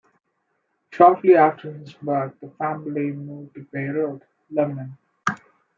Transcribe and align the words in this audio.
Shortly 0.89 1.35
after 1.35 1.71
his 1.71 1.93
birth 1.93 2.33
the 2.41 2.49
family 2.57 3.11
moved 3.11 3.53
to 3.53 3.61
Beirut, 3.71 4.23
Lebanon. 4.49 4.97